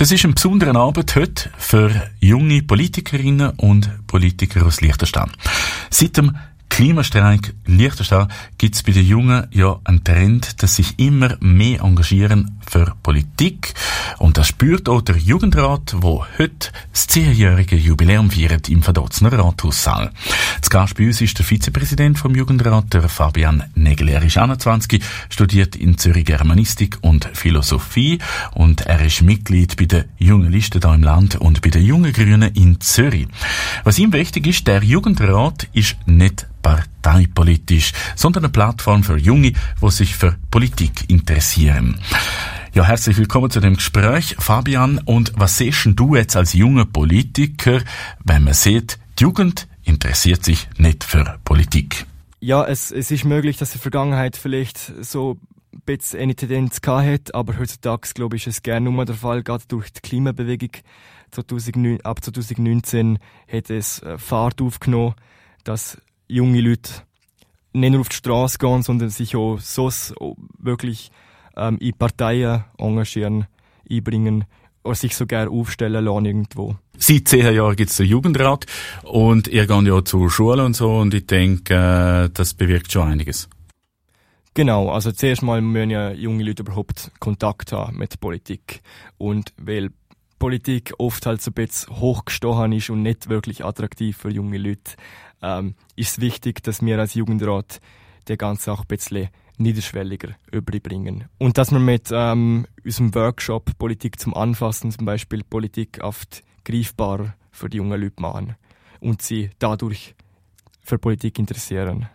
Das 0.00 0.10
ist 0.10 0.24
ein 0.24 0.32
besonderer 0.32 0.76
Abend 0.76 1.14
heute 1.14 1.50
für 1.58 1.90
junge 2.20 2.62
Politikerinnen 2.62 3.50
und 3.58 4.06
Politiker 4.06 4.64
aus 4.64 4.80
Liechtenstein. 4.80 5.30
Seit 5.90 6.16
dem 6.16 6.38
Klimastreik 6.70 7.52
Liechtenstein 7.66 8.28
gibt 8.56 8.74
es 8.74 8.82
bei 8.82 8.92
den 8.92 9.06
Jungen 9.06 9.46
ja 9.50 9.78
einen 9.84 10.02
Trend, 10.02 10.62
dass 10.62 10.76
sich 10.76 10.98
immer 10.98 11.36
mehr 11.40 11.82
engagieren 11.82 12.58
für 12.66 12.94
Politik. 13.02 13.74
Und 14.18 14.38
das 14.38 14.48
spürt 14.48 14.88
auch 14.88 15.02
der 15.02 15.16
Jugendrat, 15.16 15.94
wo 15.98 16.24
heute 16.38 16.70
das 16.92 17.06
zehnjährige 17.06 17.76
Jubiläum 17.76 18.30
feiert 18.30 18.68
im 18.68 18.82
Verdozner 18.82 19.32
Rathaussaal. 19.32 20.10
Das 20.60 20.70
Gast 20.70 20.96
bei 20.96 21.06
uns 21.06 21.20
ist 21.20 21.36
der 21.38 21.44
Vizepräsident 21.44 22.18
vom 22.18 22.34
Jugendrat, 22.34 22.94
der 22.94 23.08
Fabian 23.08 23.64
Negel. 23.74 24.08
Er 24.08 24.22
ist 24.22 24.38
21, 24.38 25.02
studiert 25.28 25.76
in 25.76 25.98
Zürich 25.98 26.24
Germanistik 26.24 26.98
und 27.02 27.28
Philosophie 27.34 28.18
und 28.52 28.82
er 28.82 29.04
ist 29.04 29.22
Mitglied 29.22 29.76
bei 29.76 29.84
der 29.86 30.04
Jungen 30.18 30.50
Liste 30.50 30.80
da 30.80 30.94
im 30.94 31.02
Land 31.02 31.36
und 31.36 31.60
bei 31.60 31.70
den 31.70 31.84
Jungen 31.84 32.12
Grünen 32.12 32.54
in 32.54 32.80
Zürich. 32.80 33.26
Was 33.84 33.98
ihm 33.98 34.12
wichtig 34.12 34.46
ist, 34.46 34.66
der 34.66 34.82
Jugendrat 34.82 35.68
ist 35.72 35.96
nicht 36.06 36.46
parteipolitisch, 36.76 37.92
sondern 38.14 38.44
eine 38.44 38.52
Plattform 38.52 39.02
für 39.02 39.16
Junge, 39.16 39.52
die 39.82 39.90
sich 39.90 40.14
für 40.14 40.36
Politik 40.50 41.08
interessieren. 41.08 42.00
Ja, 42.72 42.84
herzlich 42.84 43.16
willkommen 43.18 43.50
zu 43.50 43.60
dem 43.60 43.74
Gespräch, 43.74 44.36
Fabian. 44.38 44.98
Und 44.98 45.32
was 45.34 45.58
siehst 45.58 45.86
du 45.86 46.14
jetzt 46.14 46.36
als 46.36 46.52
junger 46.52 46.84
Politiker, 46.84 47.80
wenn 48.24 48.44
man 48.44 48.54
sieht, 48.54 48.98
die 49.18 49.24
Jugend 49.24 49.66
interessiert 49.82 50.44
sich 50.44 50.68
nicht 50.78 51.02
für 51.02 51.38
Politik? 51.44 52.06
Ja, 52.38 52.64
es, 52.64 52.92
es 52.92 53.10
ist 53.10 53.24
möglich, 53.24 53.56
dass 53.56 53.70
in 53.70 53.78
der 53.78 53.82
Vergangenheit 53.82 54.36
vielleicht 54.36 54.78
so 54.78 55.38
ein 55.72 55.82
bisschen 55.84 56.20
eine 56.20 56.36
Tendenz 56.36 56.80
hat, 56.86 57.34
aber 57.34 57.58
heutzutage, 57.58 58.08
glaube 58.14 58.36
ich, 58.36 58.46
ist 58.46 58.58
es 58.58 58.62
gerne 58.62 58.90
nur 58.90 59.04
der 59.04 59.16
Fall, 59.16 59.42
gerade 59.42 59.64
durch 59.66 59.92
die 59.92 60.00
Klimabewegung. 60.00 60.70
2009, 61.32 62.00
ab 62.02 62.22
2019 62.22 63.18
hat 63.50 63.70
es 63.70 64.02
äh, 64.02 64.18
Fahrt 64.18 64.60
aufgenommen, 64.62 65.14
dass 65.64 65.98
junge 66.30 66.60
Leute 66.60 66.90
nicht 67.72 67.90
nur 67.92 68.00
auf 68.00 68.08
die 68.08 68.16
Straße 68.16 68.58
gehen, 68.58 68.82
sondern 68.82 69.10
sich 69.10 69.36
auch 69.36 69.58
so 69.60 69.90
wirklich 70.58 71.10
ähm, 71.56 71.78
in 71.78 71.94
Parteien 71.94 72.64
engagieren, 72.78 73.46
einbringen 73.88 74.44
oder 74.82 74.94
sich 74.94 75.14
sogar 75.14 75.50
aufstellen 75.50 76.04
lassen 76.04 76.24
irgendwo. 76.24 76.76
Seit 76.96 77.28
zehn 77.28 77.54
Jahren 77.54 77.76
gibt 77.76 77.90
es 77.90 77.96
den 77.96 78.06
Jugendrat 78.06 78.66
und 79.04 79.48
ihr 79.48 79.66
geht 79.66 79.86
ja 79.86 80.04
zur 80.04 80.30
Schule 80.30 80.64
und 80.64 80.74
so 80.74 80.98
und 80.98 81.14
ich 81.14 81.26
denke, 81.26 81.74
äh, 81.74 82.30
das 82.32 82.54
bewirkt 82.54 82.92
schon 82.92 83.08
einiges. 83.08 83.48
Genau, 84.54 84.90
also 84.90 85.12
zuerst 85.12 85.42
mal 85.42 85.60
müssen 85.60 85.90
ja 85.90 86.10
junge 86.10 86.42
Leute 86.42 86.62
überhaupt 86.62 87.12
Kontakt 87.20 87.72
haben 87.72 87.98
mit 87.98 88.20
Politik 88.20 88.82
und 89.16 89.52
weil 89.56 89.90
Politik 90.40 90.94
oft 90.98 91.26
halt 91.26 91.42
so 91.42 91.50
ein 91.50 91.54
bisschen 91.54 92.00
hochgestochen 92.00 92.72
ist 92.72 92.90
und 92.90 93.02
nicht 93.02 93.28
wirklich 93.28 93.64
attraktiv 93.64 94.16
für 94.16 94.30
junge 94.30 94.58
Leute, 94.58 94.96
ähm, 95.42 95.74
ist 95.96 96.12
es 96.12 96.20
wichtig, 96.20 96.62
dass 96.62 96.82
wir 96.82 96.98
als 96.98 97.14
Jugendrat 97.14 97.80
die 98.26 98.38
ganze 98.38 98.64
Sache 98.64 98.82
ein 98.82 98.88
bisschen 98.88 99.28
niederschwelliger 99.58 100.30
überbringen. 100.50 101.26
Und 101.38 101.58
dass 101.58 101.70
wir 101.70 101.78
mit 101.78 102.08
ähm, 102.10 102.66
unserem 102.82 103.14
Workshop 103.14 103.78
Politik 103.78 104.18
zum 104.18 104.34
Anfassen 104.34 104.90
zum 104.90 105.04
Beispiel 105.04 105.44
Politik 105.44 106.00
oft 106.02 106.42
greifbar 106.64 107.34
für 107.52 107.68
die 107.68 107.76
jungen 107.76 108.00
Leute 108.00 108.20
machen 108.22 108.56
und 109.00 109.20
sie 109.20 109.50
dadurch 109.58 110.14
für 110.82 110.98
Politik 110.98 111.38
interessieren. 111.38 112.08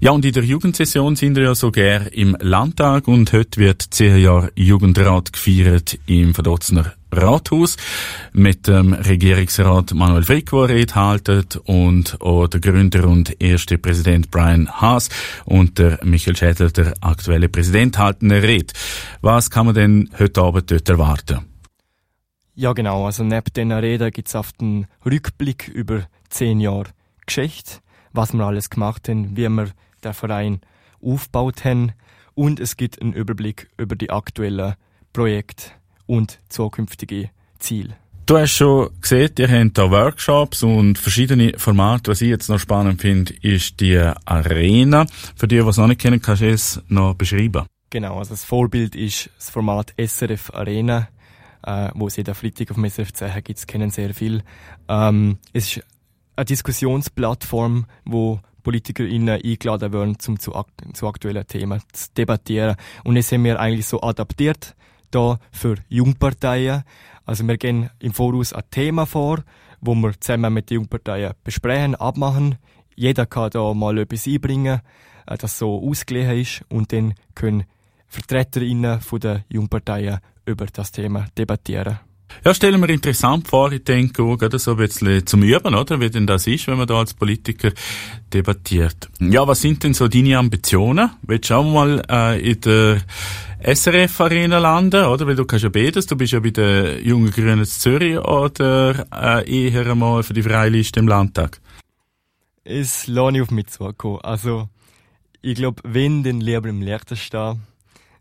Ja, 0.00 0.10
und 0.10 0.24
in 0.26 0.32
der 0.32 0.44
Jugendsession 0.44 1.16
sind 1.16 1.36
wir 1.36 1.44
ja 1.44 1.54
sogar 1.54 2.12
im 2.12 2.36
Landtag 2.40 3.08
und 3.08 3.32
heute 3.32 3.58
wird 3.58 3.80
zehn 3.80 4.18
Jahre 4.18 4.52
Jugendrat 4.54 5.32
gefeiert 5.32 5.98
im 6.04 6.34
Verdozner 6.34 6.92
Rathaus 7.14 7.76
mit 8.32 8.66
dem 8.66 8.92
Regierungsrat 8.92 9.94
Manuel 9.94 10.24
Frick, 10.24 10.50
der 10.50 10.94
halten 10.94 11.44
und 11.64 12.20
auch 12.20 12.48
der 12.48 12.60
Gründer 12.60 13.06
und 13.08 13.40
erste 13.40 13.78
Präsident 13.78 14.30
Brian 14.30 14.68
Haas 14.68 15.08
und 15.44 15.78
der 15.78 15.98
Michael 16.04 16.36
Schädler, 16.36 16.70
der 16.70 16.94
aktuelle 17.00 17.48
Präsident, 17.48 17.98
halten 17.98 18.30
eine 18.30 18.42
Rede. 18.42 18.72
Was 19.20 19.50
kann 19.50 19.66
man 19.66 19.74
denn 19.74 20.10
heute 20.18 20.42
Abend 20.42 20.70
dort 20.70 20.88
erwarten? 20.88 21.40
Ja, 22.54 22.72
genau. 22.72 23.06
Also 23.06 23.24
neben 23.24 23.52
dieser 23.54 23.82
Rede 23.82 24.10
gibt 24.10 24.28
es 24.28 24.34
oft 24.34 24.60
einen 24.60 24.86
Rückblick 25.04 25.68
über 25.68 26.06
zehn 26.28 26.60
Jahre 26.60 26.90
Geschichte, 27.26 27.80
was 28.12 28.32
wir 28.32 28.44
alles 28.44 28.70
gemacht 28.70 29.08
haben, 29.08 29.36
wie 29.36 29.48
wir 29.48 29.70
den 30.04 30.14
Verein 30.14 30.60
aufgebaut 31.00 31.64
haben 31.64 31.92
und 32.34 32.60
es 32.60 32.76
gibt 32.76 33.00
einen 33.00 33.12
Überblick 33.12 33.70
über 33.76 33.96
die 33.96 34.10
aktuellen 34.10 34.74
Projekte 35.12 35.70
und 36.06 36.38
zukünftige 36.48 37.30
Ziele. 37.58 37.96
Du 38.26 38.38
hast 38.38 38.52
schon 38.52 38.88
gesehen, 39.02 39.32
ihr 39.38 39.50
habt 39.50 39.76
da 39.76 39.90
Workshops 39.90 40.62
und 40.62 40.96
verschiedene 40.98 41.52
Formate. 41.58 42.10
Was 42.10 42.22
ich 42.22 42.30
jetzt 42.30 42.48
noch 42.48 42.58
spannend 42.58 43.02
finde, 43.02 43.34
ist 43.42 43.80
die 43.80 43.98
Arena. 44.24 45.04
Für 45.36 45.46
die, 45.46 45.60
die 45.60 45.68
es 45.68 45.76
noch 45.76 45.88
nicht 45.88 46.00
kennen, 46.00 46.22
kannst 46.22 46.40
du 46.40 46.48
es 46.48 46.82
noch 46.88 47.14
beschreiben? 47.14 47.66
Genau, 47.90 48.16
also 48.16 48.30
das 48.30 48.44
Vorbild 48.44 48.96
ist 48.96 49.28
das 49.36 49.50
Format 49.50 49.92
SRF 49.98 50.54
Arena, 50.54 51.08
äh, 51.66 51.90
wo 51.94 52.06
es 52.06 52.16
jeden 52.16 52.34
Freitag 52.34 52.70
auf 52.70 52.76
dem 52.76 52.88
SRF 52.88 53.12
10 53.12 53.44
gibt, 53.44 53.68
kennen 53.68 53.90
sehr 53.90 54.14
viel. 54.14 54.42
Ähm, 54.88 55.36
es 55.52 55.76
ist 55.76 55.84
eine 56.34 56.46
Diskussionsplattform, 56.46 57.84
wo 58.06 58.40
PolitikerInnen 58.62 59.40
eingeladen 59.44 59.92
werden, 59.92 60.16
um 60.26 60.38
zu, 60.38 60.52
zu 60.94 61.06
aktuellen 61.06 61.46
Themen 61.46 61.82
zu 61.92 62.08
debattieren. 62.16 62.76
Und 63.04 63.16
das 63.16 63.30
haben 63.30 63.44
wir 63.44 63.60
eigentlich 63.60 63.86
so 63.86 64.00
adaptiert 64.00 64.74
da 65.14 65.38
für 65.52 65.76
Jungparteien. 65.88 66.82
Also 67.24 67.46
wir 67.46 67.56
gehen 67.56 67.90
im 68.00 68.12
Voraus 68.12 68.52
ein 68.52 68.62
Thema 68.70 69.06
vor, 69.06 69.42
wo 69.80 69.94
wir 69.94 70.18
zusammen 70.20 70.52
mit 70.52 70.70
den 70.70 70.76
Jungparteien 70.76 71.34
besprechen, 71.42 71.94
abmachen. 71.94 72.56
Jeder 72.96 73.26
kann 73.26 73.50
da 73.50 73.74
mal 73.74 73.98
etwas 73.98 74.26
einbringen, 74.26 74.80
äh, 75.26 75.38
das 75.38 75.58
so 75.58 75.82
ausgeglichen 75.88 76.38
ist 76.38 76.64
und 76.68 76.92
dann 76.92 77.14
können 77.34 77.64
VertreterInnen 78.08 79.00
der 79.20 79.44
Jungparteien 79.48 80.20
über 80.46 80.66
das 80.66 80.92
Thema 80.92 81.26
debattieren. 81.36 81.98
Ja, 82.44 82.52
stellen 82.52 82.80
wir 82.80 82.88
interessant 82.90 83.48
vor, 83.48 83.72
ich 83.72 83.84
denke 83.84 84.22
auch 84.22 84.36
gerade 84.36 84.58
so 84.58 84.72
ein 84.72 84.76
bisschen 84.78 85.26
zum 85.26 85.42
Üben, 85.42 85.74
oder? 85.74 86.00
Wie 86.00 86.10
denn 86.10 86.26
das 86.26 86.46
ist, 86.46 86.66
wenn 86.66 86.76
man 86.76 86.86
da 86.86 86.98
als 86.98 87.14
Politiker 87.14 87.70
debattiert. 88.32 89.08
Ja, 89.20 89.46
was 89.46 89.60
sind 89.60 89.82
denn 89.82 89.94
so 89.94 90.08
deine 90.08 90.38
Ambitionen? 90.38 91.10
Willst 91.22 91.50
du 91.50 91.54
auch 91.54 91.64
mal 91.64 92.02
äh, 92.08 92.50
in 92.50 92.60
der 92.60 93.00
SRF 93.66 94.20
Arena 94.20 94.58
landen, 94.58 95.06
oder? 95.06 95.26
Weil 95.26 95.36
du 95.36 95.46
kannst 95.46 95.62
ja 95.62 95.70
beides. 95.70 96.04
Du 96.04 96.16
bist 96.16 96.34
ja 96.34 96.40
bei 96.40 96.50
den 96.50 97.02
Jungen 97.02 97.30
Grünen 97.30 97.64
Zürich 97.64 98.18
oder 98.18 99.06
äh, 99.10 99.70
eher 99.70 99.86
einmal 99.86 100.22
für 100.22 100.34
die 100.34 100.42
Freiliste 100.42 101.00
im 101.00 101.08
Landtag? 101.08 101.62
Es 102.62 103.06
lasse 103.06 103.36
ich 103.36 103.42
auf 103.42 103.50
mich 103.50 103.68
zukommen. 103.68 104.20
Also, 104.22 104.68
ich 105.40 105.54
glaube, 105.54 105.80
wenn, 105.82 106.22
dann 106.22 106.42
lieber 106.42 106.68
im 106.68 106.82
Liechtenstein, 106.82 107.62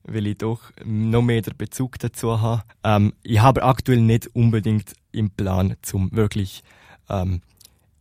weil 0.04 0.28
ich 0.28 0.38
doch 0.38 0.62
noch 0.86 1.22
mehr 1.22 1.42
den 1.42 1.58
Bezug 1.58 2.00
dazu 2.00 2.40
habe. 2.40 2.64
Ähm, 2.86 3.12
ich 3.24 3.42
habe 3.42 3.64
aktuell 3.64 4.00
nicht 4.00 4.34
unbedingt 4.34 4.94
im 5.12 5.30
Plan, 5.30 5.75
zum 5.81 6.10
wirklich 6.14 6.64
ähm, 7.10 7.42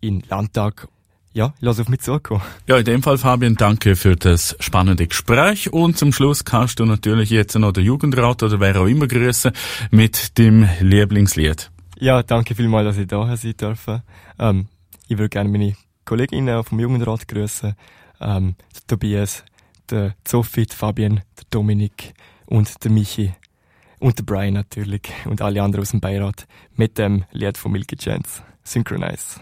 in 0.01 0.23
Landtag 0.29 0.87
ja, 1.35 1.55
ich 1.57 1.63
lasse 1.63 1.83
auf 1.83 1.89
mich 1.89 2.01
zurückkommen. 2.01 2.43
Ja, 2.67 2.77
in 2.77 2.85
dem 2.85 3.03
Fall, 3.03 3.19
Fabian, 3.19 3.55
danke 3.55 3.97
für 3.97 4.17
das 4.17 4.57
spannende 4.61 5.07
Gespräch. 5.07 5.73
Und 5.73 5.97
zum 5.97 6.13
Schluss 6.13 6.45
kannst 6.45 6.79
du 6.79 6.85
natürlich 6.85 7.31
jetzt 7.31 7.59
noch 7.59 7.73
den 7.73 7.85
Jugendrat 7.85 8.43
oder 8.43 8.61
wer 8.61 8.81
auch 8.81 8.87
immer 8.87 9.07
grüßen 9.07 9.53
mit 9.91 10.37
dem 10.39 10.69
Lieblingslied. 10.81 11.71
Ja, 11.99 12.23
danke 12.23 12.55
vielmals, 12.55 12.87
dass 12.87 12.99
ich 12.99 13.07
da 13.07 13.37
sein 13.37 13.55
durfte. 13.57 14.03
Ähm, 14.39 14.67
ich 15.09 15.17
würde 15.17 15.31
gerne 15.31 15.49
meine 15.49 15.75
Kolleginnen 16.05 16.63
vom 16.65 16.81
Jugendrat 16.81 17.27
grüßen. 17.29 17.75
Ähm, 18.21 18.57
der 18.75 18.87
Tobias, 18.87 19.45
der 19.91 20.15
Sophie, 20.27 20.67
der 20.67 20.77
Fabian, 20.77 21.23
der 21.39 21.45
Dominik 21.51 22.13
und 22.47 22.83
der 22.85 22.91
Michi. 22.91 23.33
Und 23.99 24.19
der 24.19 24.25
Brian 24.25 24.55
natürlich. 24.55 25.03
Und 25.25 25.41
alle 25.41 25.63
anderen 25.63 25.83
aus 25.83 25.93
dem 25.93 26.01
Beirat. 26.01 26.47
Mit 26.75 26.99
dem 26.99 27.25
Lied 27.31 27.57
von 27.57 27.73
Milky 27.73 27.97
Chance. 27.97 28.43
Synchronize. 28.65 29.41